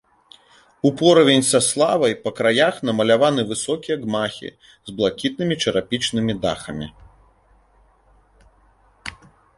[0.89, 6.91] Упоравень са славай па краях намаляваны высокія гмахі з блакітнымі чарапічнымі дахамі.